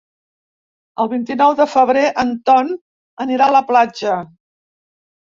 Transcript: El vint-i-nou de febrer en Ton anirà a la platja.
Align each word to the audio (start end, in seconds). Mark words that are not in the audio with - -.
El 1.01 1.09
vint-i-nou 1.09 1.51
de 1.59 1.67
febrer 1.73 2.05
en 2.23 2.31
Ton 2.49 2.71
anirà 3.25 3.49
a 3.51 3.55
la 3.57 3.61
platja. 3.69 4.15